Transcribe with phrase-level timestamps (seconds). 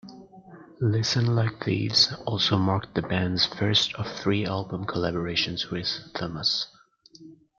[0.79, 6.65] "Listen Like Thieves" also marked the band's first of three album collaborations with Thomas.